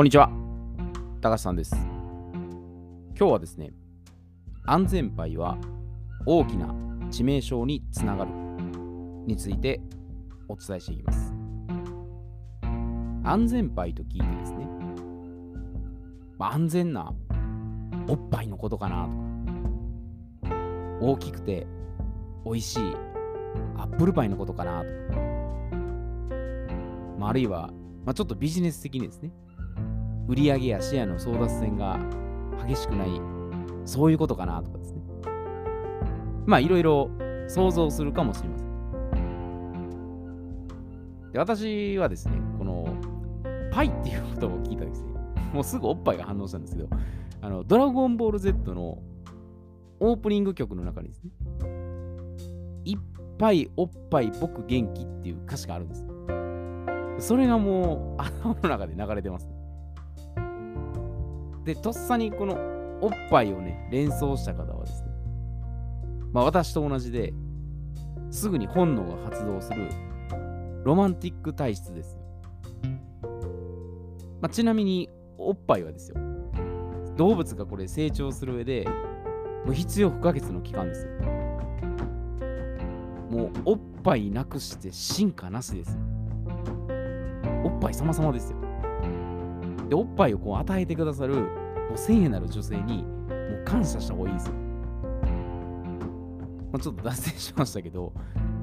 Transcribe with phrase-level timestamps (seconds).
[0.00, 0.30] こんにちは。
[1.20, 1.76] 高橋さんです。
[1.76, 3.74] 今日はですね、
[4.64, 5.58] 安全牌は
[6.24, 6.68] 大きな
[7.10, 8.30] 致命傷につながる
[9.26, 9.78] について
[10.48, 11.34] お伝えしていきます。
[13.24, 14.66] 安全牌と聞いてですね、
[16.38, 17.12] まあ、安全な
[18.08, 19.06] おっぱいのことかな
[20.42, 20.54] とか、
[21.02, 21.66] 大きくて
[22.46, 22.80] 美味しい
[23.76, 25.20] アップルパイのことかなとか、
[27.18, 27.70] まあ、あるいは、
[28.06, 29.30] まあ、ちょっとビジネス的にですね、
[30.30, 31.98] 売り上げやシェアの争奪戦が
[32.64, 33.08] 激しくない、
[33.84, 35.02] そういうことかなとかですね。
[36.46, 37.10] まあいろいろ
[37.48, 38.70] 想像するかもしれません。
[41.32, 42.96] で私はですね、この
[43.72, 45.10] パイっていうことを聞いたですね、
[45.52, 46.88] もうすぐおっぱいが反応したんですけど、
[47.40, 49.02] あのドラゴンボール Z の
[49.98, 51.30] オープニング曲の中にですね、
[52.84, 52.98] いっ
[53.36, 56.06] ぱいおっぱい僕元気っていう歌詞があるんです。
[57.18, 59.54] それがもう頭の中で流れてますね。
[61.64, 62.54] で、とっさにこの
[63.00, 65.08] おっぱいをね、連想した方はですね、
[66.32, 67.32] まあ私と同じで、
[68.30, 69.88] すぐに本能が発動する
[70.84, 72.22] ロマンティック体質ですよ。
[74.40, 76.16] まあ、ちなみに、おっぱいはですよ、
[77.16, 78.86] 動物がこれ成長する上で、
[79.66, 81.12] もう必要不可欠の期間ですよ。
[83.30, 86.00] もうおっぱいなくして進化なしですよ。
[87.64, 88.59] おっぱい様々ですよ。
[89.90, 91.42] で、おっぱいをこう与えてくださる、も
[91.96, 93.10] う聖なる女性に、も
[93.60, 94.54] う感謝した方がいいですよ。
[96.72, 98.12] まあ、ちょっと脱線しましたけど、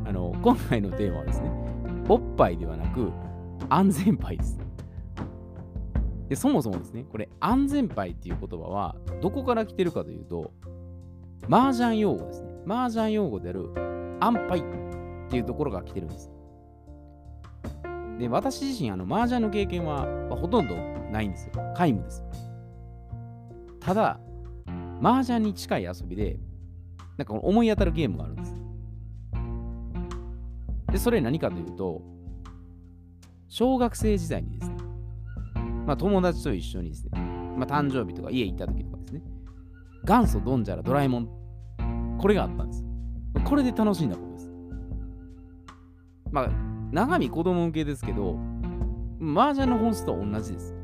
[0.05, 1.51] あの、今回のテーマはですね、
[2.07, 3.11] おっぱいではなく、
[3.67, 4.57] 安全牌です。
[6.29, 10.53] で、そもそもですね、これ、安全牌っていう言葉は、どこから来てるかというと、
[11.49, 12.53] 麻雀用語ですね。
[12.65, 13.69] 麻雀用語である、
[14.21, 14.63] 安牌っ
[15.29, 16.31] ていうところが来てるんです。
[18.17, 21.53] で、私自身、あの、麻雀の経験は、まあ、ほとんどないんですよ。
[21.75, 22.23] 皆無です。
[23.79, 24.19] ただ、
[25.01, 26.39] 麻雀に近い遊びで、
[27.17, 28.55] なんか思い当たるゲームがあるんです。
[30.91, 32.01] で、それ何かというと、
[33.47, 34.77] 小学生時代にですね、
[35.85, 37.11] まあ友達と一緒にですね、
[37.57, 39.21] まあ誕生日とか家行った時とかですね、
[40.03, 42.85] 元祖ドンジャラドラえもん、これがあったんです。
[43.45, 44.51] これで楽しんだことです。
[46.31, 46.49] まあ、
[46.91, 48.37] 長見子供向けですけど、
[49.21, 50.76] 麻雀の本質とは同じです。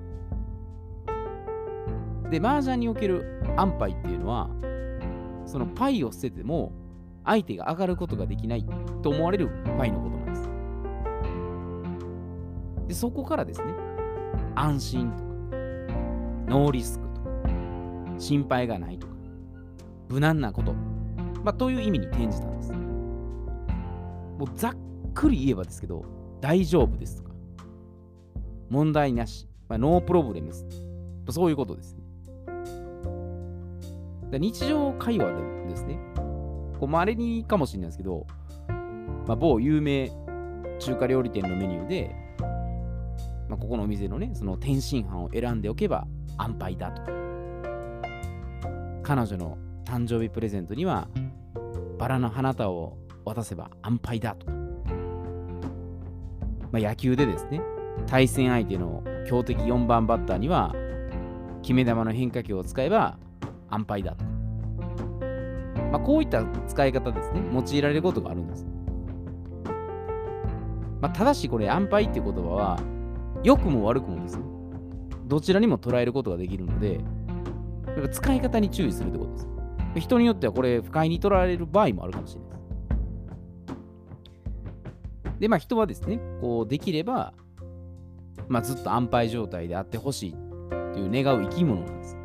[2.34, 4.50] で、麻雀における安牌っていうのは、
[5.46, 6.72] そのパイを捨てても
[7.24, 8.66] 相手が上がることができない
[9.04, 10.50] と思われるパイのことなんです。
[12.88, 13.76] で、そこからですね、
[14.56, 15.24] 安心とか、
[16.48, 17.30] ノーリスクとか、
[18.18, 19.14] 心配がないとか、
[20.10, 20.74] 無難なこと、
[21.44, 22.72] まあ、という意味に転じたんです。
[22.72, 24.76] もうざっ
[25.14, 26.04] くり言えばですけど、
[26.42, 27.36] 大丈夫ですとか、
[28.72, 30.66] 問題なし、まあ、ノープロブレムス、
[31.30, 32.03] そういうことですね。
[34.40, 36.00] 日常会話でですね、
[36.80, 38.28] こう稀にかもしれないですけど、
[39.28, 40.12] まあ、某有名
[40.80, 42.16] 中華料理店のメニューで、
[43.48, 46.08] まあ、ここのお店のね、その天津飯を選んでおけば
[46.38, 47.02] 安牌だと。
[47.04, 47.12] か、
[49.04, 51.08] 彼女の誕生日プレゼントには
[51.98, 54.46] バラの花束を渡せば安牌だと。
[54.46, 54.52] か、
[56.72, 57.62] まあ、野球でですね、
[58.08, 60.76] 対戦相手の強敵4番バッターには
[61.62, 63.18] 決め球の変化球を使えば
[63.73, 64.31] 安牌だとか。
[65.91, 68.66] まあ、こういった使い方ですね、用いられることがあるんです。
[71.01, 72.79] まあ、ただしこれ、安牌っていう言葉は、
[73.44, 74.44] 良くも悪くもですね、
[75.28, 77.00] どちらにも捉えることができるので、
[77.88, 79.47] やっぱ使い方に注意するってことです。
[80.00, 82.59] 人によってはこれ、不快に取られる場合もあるかもしれないです。
[85.40, 87.34] で、まあ人はですね、こうできれば、
[88.47, 92.17] まあずっと安牌状態であってほしいっていう願う生き物なんです。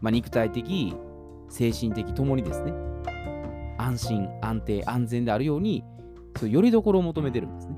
[0.00, 0.94] まあ、肉体的、
[1.48, 2.72] 精神的ともにですね、
[3.78, 5.84] 安心、安定、安全であるように、
[6.36, 7.76] そうよりどころを求めてるんですね。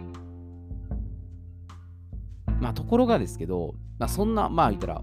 [2.60, 5.02] まあ、ところがですけど、まあ、そんな、まあ言ったら、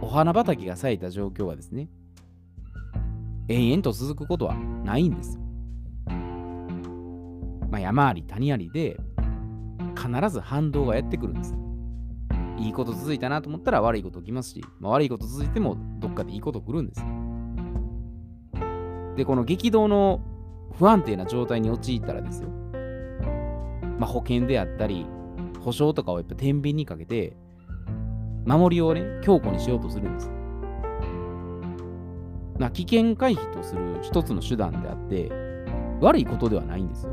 [0.00, 1.88] お花畑が咲いた状況はですね、
[3.48, 5.42] 延々と続くことはないんですよ。
[7.70, 8.98] まあ、山あり谷ありで、
[9.96, 11.54] 必ず反動がやってくるんです。
[12.62, 17.04] いいこと続いたなと思ったら悪いこと起きますし、まあ、悪いこと続いてもどっかでいいこと来るんです。
[19.16, 20.20] で、この激動の
[20.78, 22.48] 不安定な状態に陥ったらですよ。
[23.98, 25.06] まあ、保険であったり、
[25.60, 27.36] 保証とかをやっぱ天秤にかけて、
[28.46, 30.30] 守りをね、強固にしようとするんです。
[32.58, 35.30] まあ、危険回避とする一つの手段であって、
[36.00, 37.12] 悪いことではないんですよ。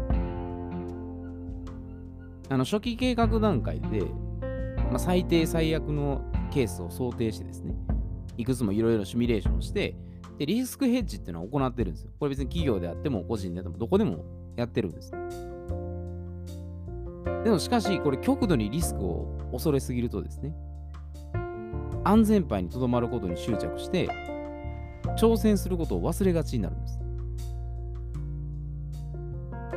[2.52, 4.04] あの初期計画段階で、
[4.90, 6.22] まあ、最低最悪の
[6.52, 7.76] ケースを想定してですね、
[8.38, 9.96] いくつもいろいろシミュレーションして、
[10.38, 12.12] で、リスクヘッジっていうのは行ってるんですよ。
[12.20, 14.24] これ別に企業であっても個人であってもどこでも
[14.56, 15.12] やってるんです。
[17.44, 20.56] でもしかし、これ極度にリスクを恐れすぎるとですね、
[22.04, 24.10] 安全牌にとどまることに執着して、
[25.18, 27.00] 挑戦することを忘れがちになるんです。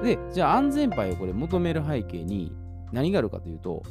[0.03, 2.53] で、じゃあ安全牌をこれ求める背景に
[2.93, 3.83] 何があるかというと、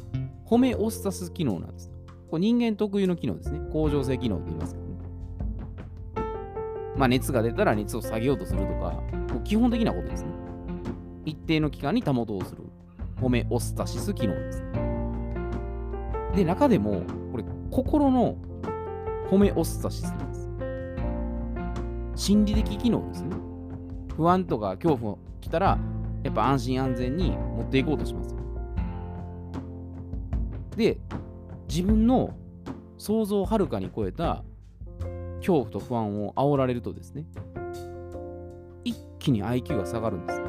[0.44, 1.92] ホメオスタス機能なんです。
[2.30, 3.60] これ人間特有の機能ですね。
[3.72, 4.92] 恒常性機能と言いますけどね。
[6.96, 9.02] まあ熱が出たら熱を下げようとするとか、
[9.32, 10.30] もう基本的なことですね。
[11.24, 12.62] 一定の期間に保とうする。
[13.20, 14.64] ホメオスタシス機能です。
[16.34, 18.36] で、中でも、これ、心の
[19.30, 22.26] ホメオスタシスなんです。
[22.26, 23.36] 心理的機能ですね。
[24.16, 25.78] 不安とか恐怖が来たら、
[26.24, 28.21] やっぱ安心安全に持っていこうとします。
[30.76, 30.98] で、
[31.68, 32.36] 自分の
[32.98, 34.44] 想像をはるかに超えた
[35.38, 37.26] 恐怖と不安を煽られるとですね、
[38.84, 40.42] 一気に IQ が下がるんです。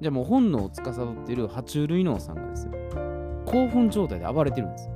[0.00, 2.72] じゃあもう本能を司っている爬虫類脳さんがですよ、
[3.46, 4.94] 興奮状態で暴れてるんですよ。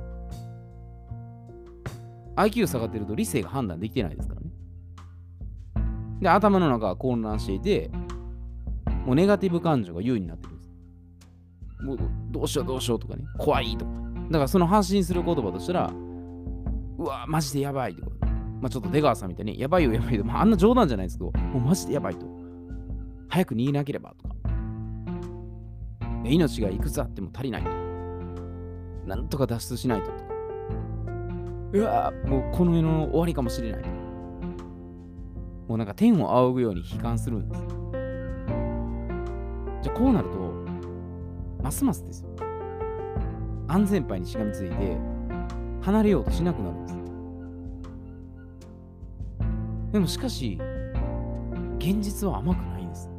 [2.35, 4.47] IQ 下がってると理性が判断できてないですからね。
[6.19, 7.89] で、頭の中が混乱していて、
[9.05, 10.56] もうネガティブ感情が優位になってる。
[11.81, 11.97] もう
[12.31, 13.91] どうしようどうしようとかね、怖いとか。
[14.29, 15.93] だからその発信する言葉としたら、
[16.97, 18.11] うわ、マジでやばいとか。
[18.59, 20.25] まあちょっと出川さんみたいに、やばいよやばいと。
[20.25, 22.25] まああんな冗談じゃないですけど、もうマジでやばいと。
[23.29, 24.35] 早く逃げなければとか。
[26.23, 27.69] 命がいくつあっても足りないと。
[29.05, 30.23] なんとか脱出しないととか。
[31.73, 33.89] うわもうこの世の終わりかもしれないと。
[35.67, 37.61] もうなんか天を仰ぐように悲観するんです。
[39.83, 40.46] じゃあこうなると、
[41.61, 42.29] ますますですよ。
[43.67, 44.97] 安全牌にしがみついて、
[45.81, 46.97] 離れようとしなくなるんです。
[49.91, 50.59] でもしかし、
[51.77, 53.09] 現実は甘くないんです。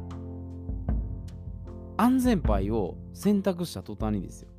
[1.97, 4.49] 安全牌を選択した途端にですよ。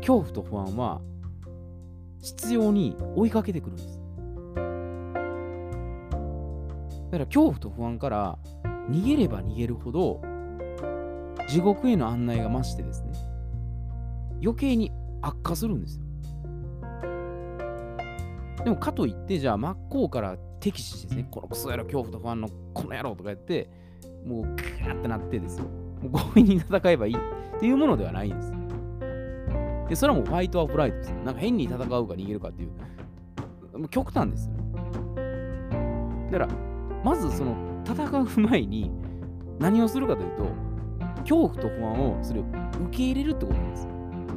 [0.00, 1.00] 恐怖と不安は
[2.22, 4.00] 必要に追いかけてくるんです。
[7.10, 8.38] だから恐怖と不安から
[8.88, 10.20] 逃げれば逃げるほど
[11.50, 13.10] 地獄への案内が増してですね、
[14.40, 16.04] 余計に悪化するんですよ。
[18.64, 23.68] でもかといって、じゃあ真っ向から敵視してですね、このクソ野郎恐怖と不安のこの野郎とか言って、
[24.24, 25.64] もうグーってなってですよ。
[26.02, 27.18] もう強引に戦えばいいっ
[27.58, 28.52] ていうものではないんです。
[29.88, 31.12] で、それはもうファイトアフライトです。
[31.24, 32.70] なんか変に戦うか逃げるかっていう、
[33.76, 34.54] もう極端ですよ。
[36.30, 36.48] だから、
[37.02, 38.92] まずその戦う前に
[39.58, 40.69] 何をするかというと、
[41.20, 43.88] 恐怖と不安をそれを受け入れるってことなんです。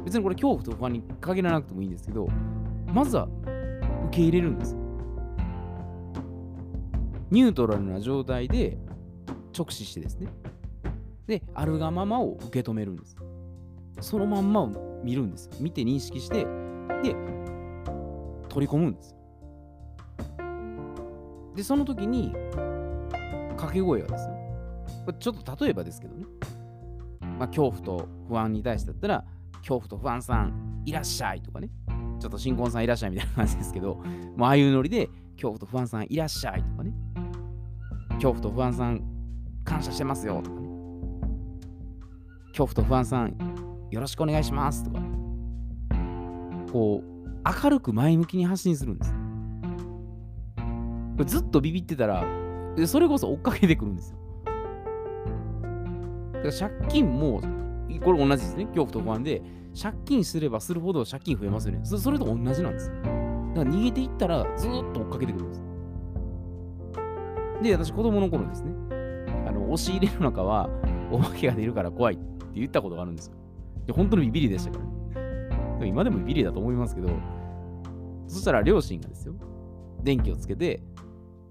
[0.04, 2.28] 別にこれ恐怖と不安に限らなくてもいいんですけど、
[2.92, 3.28] まずは
[4.08, 4.76] 受け入れるんです。
[7.30, 8.78] ニュートラルな状態で
[9.56, 10.28] 直視してですね。
[11.26, 13.16] で、あるがままを受け止めるんです。
[14.00, 16.44] そのまんまを見るんです見て認識して、
[17.02, 17.14] で、
[18.48, 19.16] 取り込むんです。
[21.56, 22.32] で、その時に、
[23.50, 24.34] 掛け声はですよ。
[25.18, 26.24] ちょっと例えばですけどね。
[27.38, 29.24] まあ、恐怖と不安に対してだったら、
[29.58, 31.70] 恐怖と不安さんいらっしゃいとかね、
[32.20, 33.96] ちょっと新婚さんいらっしゃいみたいな感じですけど、
[34.36, 36.92] もうああいうノリで、恐怖と不安さんいらっしゃいとかね、
[38.14, 39.02] 恐怖と不安さん
[39.64, 40.68] 感謝してますよとかね、
[42.48, 43.36] 恐怖と不安さん
[43.90, 45.00] よろしくお願いしますとか、
[46.72, 49.14] こう、明るく前向きに発信するんです。
[51.26, 52.24] ずっとビビってたら、
[52.86, 54.18] それこそ追っかけてくるんですよ。
[56.44, 57.40] だから借金も、
[58.04, 58.66] これ同じですね。
[58.66, 59.42] 恐怖と不安で、
[59.80, 61.80] 借金すればするほど借金増えますよね。
[61.84, 62.90] それと同じなんです。
[62.90, 65.62] だから逃げていったらずっと追っかけてくるんです。
[67.62, 68.72] で、私、子供の頃ですね、
[69.46, 70.68] あの押し入れの中は
[71.10, 73.34] お化けが出るから怖いって言ったことがあるんですよ。
[73.86, 74.84] で本当にビビリでしたから
[75.80, 75.86] ね。
[75.86, 77.08] 今でもビビリだと思いますけど、
[78.28, 79.34] そしたら両親がですよ、
[80.02, 80.82] 電気をつけて、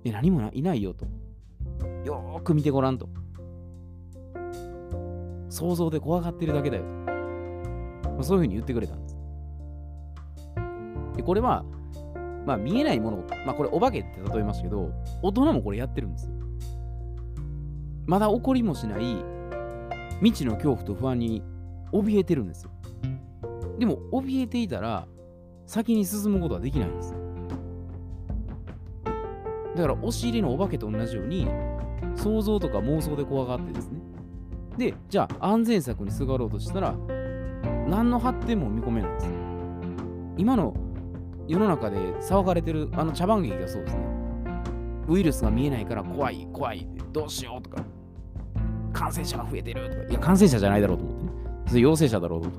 [0.05, 1.07] え、何もいないよと。
[2.05, 3.09] よーく見てごらんと。
[5.53, 6.83] 想像で怖がってるだけだよ。
[6.83, 9.17] まあ、そういうふうに言ってくれたんです。
[11.15, 11.63] で、これは、
[12.43, 14.89] まあ見えないもの、まあこれお化けって例えましたけど、
[15.21, 16.33] 大人もこれやってるんですよ。
[18.07, 19.23] まだ起こりもしない
[20.23, 21.43] 未知の恐怖と不安に
[21.91, 22.71] 怯えてるんですよ。
[23.77, 25.07] でも、怯えていたら、
[25.67, 27.13] 先に進むことはできないんです。
[29.75, 31.47] だから、押し入れのお化けと同じように、
[32.15, 34.02] 想像とか妄想で怖がってですね、
[34.77, 36.95] で、じゃあ安全策にすがろうとしたら、
[37.87, 39.27] 何の発展も見込めないんです。
[40.37, 40.75] 今の
[41.47, 44.01] 世の中で騒がれてるあの茶番劇がそうですね。
[45.07, 47.83] ウイルスが見えないから怖い、怖い、どうしようとか、
[48.93, 51.31] 感染者が増えてるとか、いや、感染者じゃないだろうと思ってね。
[51.67, 52.49] それ陽性者だろうと。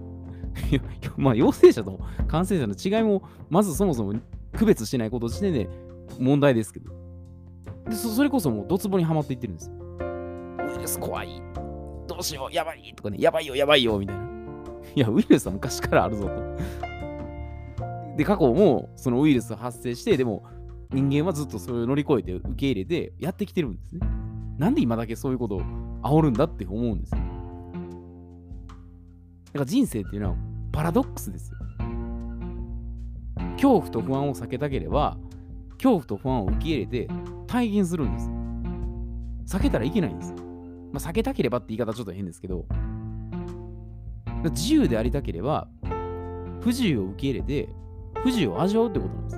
[0.70, 0.80] いや、
[1.16, 4.14] まあ、陽性者と感染者の違いも、まずそもそも
[4.52, 5.68] 区別してないこと時点で
[6.18, 6.92] 問題ですけど。
[7.88, 9.74] でそれこそもうドツボにはまっていってるんですよ。
[10.74, 11.42] ウイルス怖い。
[12.14, 14.24] どうしよう、やばいとかね、やばいよ、やばいよ、みたいな。
[14.94, 16.30] いや、ウイルスは昔からあるぞと。
[18.16, 20.44] で、過去もそのウイルス発生して、でも
[20.92, 24.06] 人間はずっとそれを乗り越えて受け入れてやってきてるんですね。
[24.58, 25.62] なんで今だけそういうことを
[26.02, 27.18] 煽るんだって思うんですよ。
[27.18, 27.24] だ
[29.54, 30.36] から人生っていうのは
[30.70, 31.58] パラドックスですよ。
[33.54, 35.16] 恐怖と不安を避けたければ、
[35.78, 37.08] 恐怖と不安を受け入れて
[37.48, 38.18] 体現するんで
[39.48, 39.56] す。
[39.56, 40.43] 避けたらいけないんです。
[40.94, 42.66] まあ、避けたければって言い方ちょっと変ですけど、
[44.44, 45.66] 自由でありたければ、
[46.60, 47.68] 不自由を受け入れて、
[48.22, 49.36] 不自由を味わうってことなんです。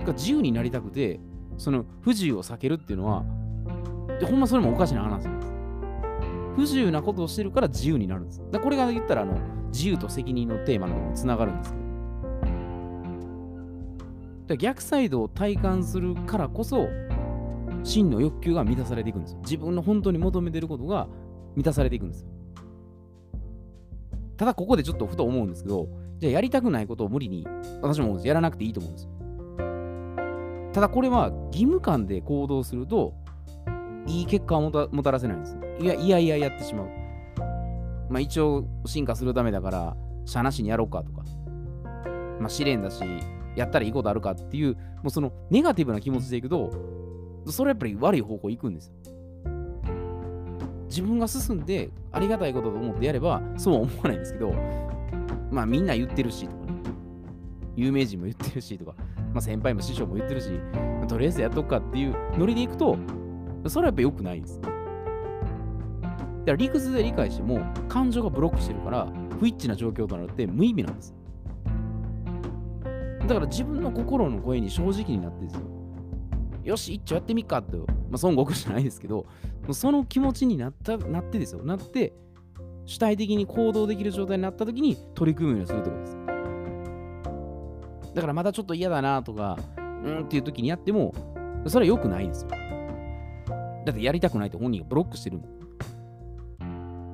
[0.00, 1.18] だから自由になりたくて、
[1.56, 3.24] その不自由を避けるっていうのは、
[4.22, 5.52] ほんまそれもおかしな話なんです。
[6.56, 8.42] 不自由なことをしてるから自由になるんです。
[8.52, 9.40] だこれが言ったらあの
[9.72, 11.84] 自由と責任のテーマのところにつながるんですけど。
[14.58, 16.86] 逆サイドを体感するからこそ
[17.84, 19.40] 真の欲求が満たされていくんですよ。
[19.42, 21.06] 自分の本当に求めてることが
[21.54, 22.26] 満たされていくんです。
[24.36, 25.88] ただここでちょっとふと思うんですけど、
[26.18, 27.46] じゃあやりたくないことを無理に
[27.82, 29.10] 私もやらなくていいと思うんですよ。
[30.72, 33.14] ただこれは義務感で行動すると
[34.06, 35.56] いい結果をもたらせないんです。
[35.80, 36.88] いやいやいややってしまう。
[38.08, 41.22] まあ一応進化するためだから、しゃなしにやろうかとか、
[42.40, 43.04] まあ試練だし、
[43.56, 46.72] やったらいいことあるかっていう、もうそのネガティブな気持ちでいくと、
[47.46, 48.94] それやっぱり悪い方向行くんですよ。
[50.88, 54.54] 自分が進んでありがたいことと思ってやれば、そうは思わないんですけど、
[55.50, 56.72] まあみんな言ってるしとかね、
[57.74, 58.94] 有名人も言ってるしとか、
[59.32, 60.50] まあ先輩も師匠も言ってるし、
[61.08, 62.96] とりあえずやっとくかっていうノリでいくと、
[63.66, 64.60] それはやっぱ良くないです。
[64.60, 64.74] だか
[66.46, 69.08] ら理屈で理解しても感情がブロックしてるから
[69.40, 71.14] 不一致な状況となるって無意味なんです。
[73.26, 75.62] だから自分の心の声に正直になってですよ。
[76.64, 79.26] よし、一丁やってみっかって、まあ、孫悟空じゃないですけど、
[79.72, 81.62] その気持ちになったなってですよ。
[81.62, 82.12] なって、
[82.86, 86.16] 主体的に行動できる状態になった時に取り組むようにするってことです。
[88.14, 91.14] だからまだちょっと嫌だなとか、うんっていう時にやっても、
[91.66, 92.50] それは良くないですよ。
[93.84, 95.40] だってやりたくないって本人がブロックしてる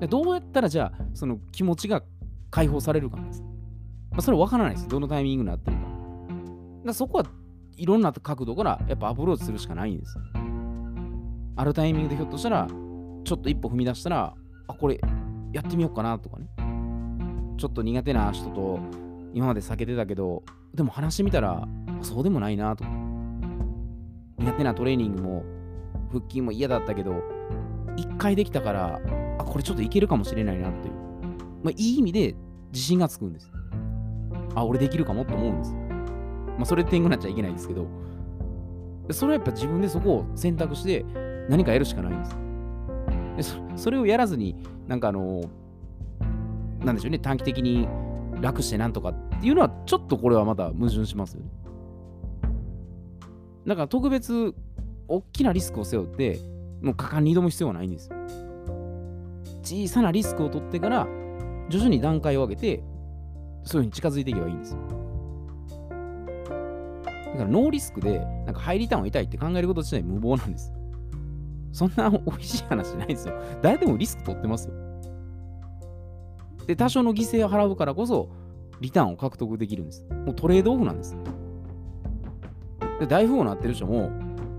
[0.01, 2.03] でどうやったらじゃあ、その気持ちが
[2.51, 3.43] 解放されるかなんです。
[4.11, 4.89] まあ、それは分からないです。
[4.89, 5.83] どのタイミングになってるか。
[6.87, 7.25] だそこは
[7.81, 10.19] いろんな角度からやっぱアプローチするしかないんです。
[11.57, 14.35] あるタイミングでひょっとしたら、ちょっと一歩踏み出したら、
[14.69, 15.01] あ、これ
[15.53, 16.47] やってみようかなとかね。
[17.57, 18.79] ちょっと苦手な人と
[19.33, 20.43] 今まで避けてたけど、
[20.75, 21.67] でも話してみたら、
[22.03, 22.91] そうでもないなとか。
[24.39, 25.45] 苦手なトレーニングも
[26.13, 27.23] 腹筋も嫌だったけど、
[27.97, 29.01] 一回できたから、
[29.39, 30.95] あ、これちょっといけるかもしれないなっていう。
[31.63, 32.35] まあ、いい意味で
[32.73, 33.51] 自信がつくんです。
[34.55, 35.80] あ、俺できるかもって思うんです。
[36.57, 37.87] まあ、それで天狗になっちゃいけないんですけど、
[39.11, 41.05] それはやっぱ自分でそこを選択して
[41.49, 42.37] 何かやるしかないんです。
[43.37, 43.43] で
[43.77, 45.43] そそれをやらずに、なんかあの、
[46.85, 47.89] なんでしょうね、短期的に
[48.41, 51.51] 楽してなんとかっていうのは、ちょっとこれはまた矛盾しますよね。
[53.67, 54.55] だから特別
[55.09, 56.39] 大きなリスクを背負って、
[56.83, 58.17] もう果敢に挑む必要はないんですよ。
[59.63, 61.07] 小さなリスクを取ってから、
[61.69, 62.83] 徐々に段階を上げて、
[63.65, 65.00] そういうふうに近づいていけばいいんですよ。
[67.41, 70.73] からノーリスクで、なんか入りたんを痛いって考えること自体無謀なんです。
[71.73, 73.35] そんな美味しい話ないですよ。
[73.63, 74.75] 誰でもリスク取ってますよ。
[76.67, 78.29] で、多少の犠牲を払うからこそ、
[78.81, 80.07] リターンを獲得できるんです。
[80.27, 81.17] もうトレードオフなんです。
[82.99, 84.11] で、大富豪になってる人も、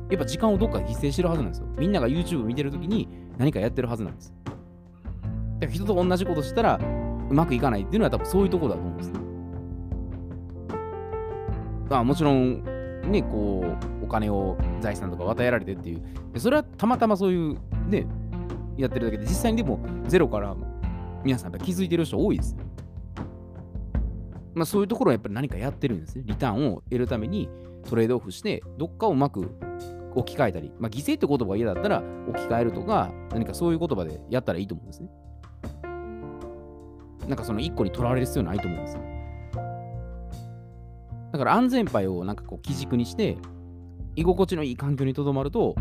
[0.10, 1.68] やっぱ時間をどっか犠牲してるはずなんですよ。
[1.78, 3.08] みんなが YouTube 見てるときに
[3.38, 4.34] 何かやってるはずなんです。
[4.46, 4.56] だか
[5.62, 6.80] ら人と同じことしたら
[7.30, 9.20] うまくいかないっていうのは多分そういうとこだと思うんですね。
[11.92, 12.64] あもちろん、
[13.06, 13.64] ね、こ
[14.02, 16.40] う、お金を財産とか渡えられてっていう。
[16.40, 18.06] それはたまたまそういう、ね、
[18.78, 20.56] やってるだけで、実際にでもゼロから
[21.24, 22.56] 皆さんやっぱ気づいてる人多いです。
[24.54, 26.24] まあそういうところはやっぱり何かやってるんですね。
[26.26, 27.50] リターンを得るために
[27.90, 29.52] トレードオフして、どっかをうまく
[30.14, 35.10] 置き換えたり、まあ、犠牲って言葉が嫌だったら置き換えるとか、何かそういう言葉でやったらいいと思うんですね。
[37.28, 39.02] なんかその一個にとらわれる必要ないと思うんですよ。
[41.32, 43.38] だから安全牌をなんかこう基軸にして、
[44.16, 45.76] 居心地のいい環境にとどまると、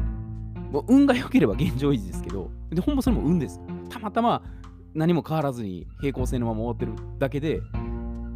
[0.70, 3.60] もう運が良ければ現状維持ですけど、で、ほんまそれも運です。
[3.88, 4.42] たまたま
[4.94, 7.60] 何も変わらずに平行線のまま終わってるだけで、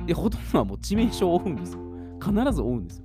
[0.07, 1.81] で、ほとんどはもう致命傷を負うんですよ。
[2.21, 3.05] 必ず負うんですよ。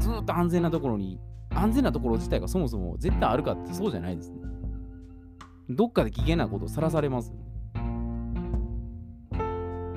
[0.00, 1.20] ずっと安全なところに、
[1.50, 4.38] 安全なところ自体がそもそも絶対あるかってそうじゃないですね。
[5.68, 7.38] どっかで危険なことをさらされますね。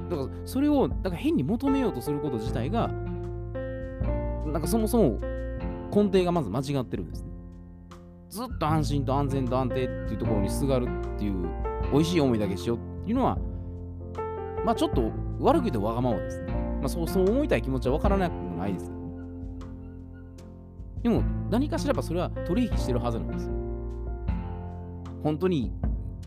[0.10, 2.88] だからそれを、だか変に求めようとすること自体が、
[4.46, 5.20] なんかそもそも
[5.94, 7.30] 根底がまず間違ってるんですね。
[8.30, 11.50] ずっと安心と安全と安定っていうところにすがるっていう
[11.92, 13.38] 美味しい思いだけしようっていうのは、
[14.66, 16.54] まあちょっと悪く言うとわがままですね。
[16.80, 19.08] まあそうそう思いたい気持ちはわからなくもないですけど、ね、
[21.04, 23.54] でも何かしらばそれは取引してるはずなんですよ。
[25.24, 25.74] 本当に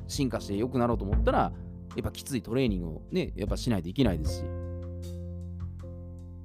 [0.08, 1.52] 進化して良くなろうと思ったら、
[1.96, 4.44] やっぱきついトレーニングをね、やっぱしないといけないですし、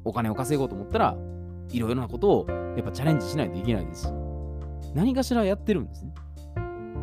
[0.03, 1.17] お金を稼ごうと思ったら、
[1.71, 4.13] いろいろなことをやっぱチャレンジしないといけないですし、
[4.93, 6.13] 何かしらやってるんですね。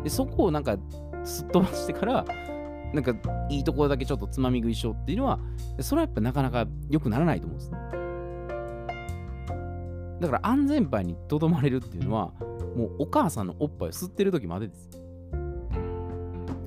[0.03, 0.77] で、そこをなんか
[1.23, 2.25] すっ飛ばしてから、
[2.93, 3.13] なんか
[3.49, 5.39] いいところだけちょっとつまみ食いしようっていうのは、
[5.79, 7.77] それはやっぱなかなか良くならないと思うんですね。
[10.21, 12.31] だから安全牌にとどまれるっていうのは、
[12.75, 14.89] もうお母さんのおっぱいを吸ってる時までです。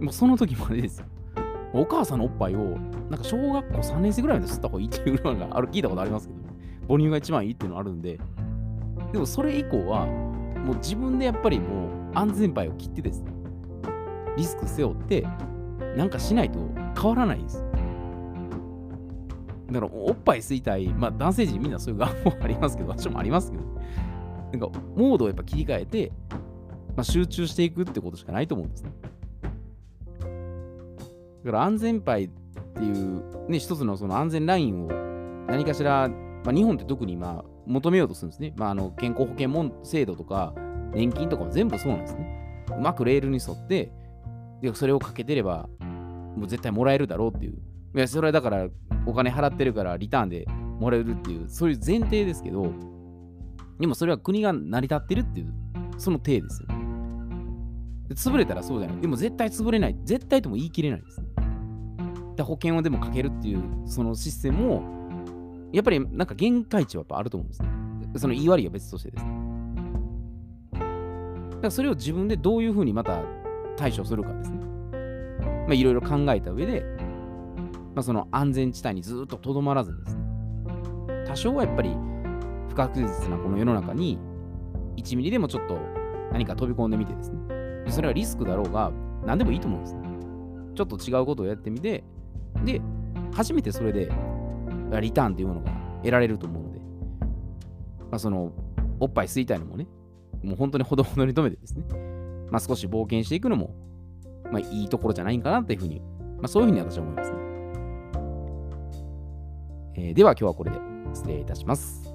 [0.01, 1.07] もうその時までですよ。
[1.81, 2.79] お母さんのおっぱいを、
[3.11, 6.41] なんか小学校3年生ぐらいまで吸った方がいいっていうのがある聞いたことありますけど、
[6.89, 8.19] 母乳が一番いいっていうのあるんで、
[9.13, 13.33] でもそれ以降は、もう自分でやっぱりもう安全牌を切ってですね、
[14.37, 15.27] リスク背負って、
[15.97, 16.59] なんかしないと
[17.01, 17.65] 変わらないです。
[19.71, 23.65] だから、おっぱい吸いたい、まあ男性陣みんなそういう願望ありますけど、私もありますけど、
[24.53, 26.13] なんかモードをやっぱ切り替えて、
[26.97, 28.91] まあ、集中していくってことしかないと思うんですね。
[31.47, 32.29] だから安全牌っ
[32.75, 34.89] ていうね、一つのその安全ラインを
[35.47, 38.53] 何かしら、まあ、日本って特にま求めようとするんですね。
[38.57, 40.55] まあ、あの健康保険も制度とか
[40.93, 42.65] 年金とかも全部そうなんですね。
[42.77, 43.93] うまくレールに沿って、
[44.61, 45.69] でそれをかけてれば、
[46.37, 47.53] もう絶対もらえるだろうっていう。
[47.95, 48.67] いや、それはだから
[49.07, 50.47] お金払ってるからリターンで
[50.81, 52.73] もらえるっていう、そういう前提ですけど、
[53.79, 55.55] でもそれは国が成り立ってるっていう、
[55.97, 56.69] その体ですよ。
[58.09, 59.01] で潰れたらそうじゃない。
[59.01, 59.97] でも絶対潰れない。
[60.03, 61.36] 絶対とも言い切れないですね。
[62.37, 64.97] で保険をでもかけるっていう、そのシステムも、
[65.73, 67.69] やっぱりなんか限界値はやっぱあると思うんですね。
[68.17, 69.31] その言い悪いは別としてですね。
[70.73, 73.23] だからそれを自分でどういうふうにまた
[73.77, 74.59] 対処するかですね。
[74.59, 76.85] まあいろいろ考えた上で、
[77.95, 80.25] まあ、その安全地帯にずっととどまらずにですね。
[81.27, 81.97] 多少はやっぱり
[82.69, 84.19] 不確実なこの世の中に
[84.97, 85.79] 1ミリでもちょっと
[86.33, 87.39] 何か飛び込んでみてですね。
[87.89, 88.93] それはリスクだろうが
[89.25, 90.01] 何でもいいと思うんですね。
[90.75, 92.05] ちょっと違うことをやってみて、
[92.67, 92.83] で、
[93.33, 94.11] 初めてそれで
[95.01, 95.71] リターンというものが
[96.03, 98.53] 得られると思うので、まあ、その、
[99.01, 99.87] おっぱい吸いたいのもね、
[100.43, 101.85] もう本当にほどほどに止めてですね、
[102.51, 103.75] まあ、少し冒険していくのも、
[104.51, 106.01] まあ、いいところじゃないんかなというふうに、
[106.39, 107.37] まあ、そういうふうに私は思いますね。
[109.99, 110.79] えー、では今日はこれで
[111.15, 112.06] 失礼いたします。